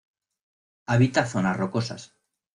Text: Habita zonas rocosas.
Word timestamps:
Habita 0.87 1.27
zonas 1.27 1.55
rocosas. 1.57 2.11